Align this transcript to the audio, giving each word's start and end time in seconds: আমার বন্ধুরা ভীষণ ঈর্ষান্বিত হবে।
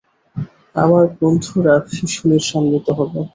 আমার 0.75 1.05
বন্ধুরা 1.17 1.73
ভীষণ 1.87 2.29
ঈর্ষান্বিত 2.37 2.87
হবে। 2.99 3.19